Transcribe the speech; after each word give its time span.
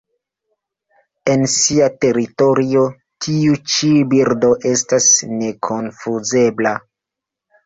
En 1.33 1.43
sia 1.55 1.89
teritorio, 2.05 2.85
tiu 3.27 3.59
ĉi 3.75 3.91
birdo 4.15 4.51
estas 4.71 5.11
nekonfuzebla. 5.37 6.75